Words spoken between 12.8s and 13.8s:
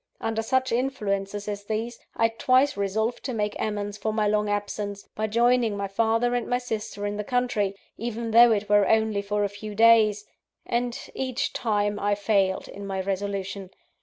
my resolution.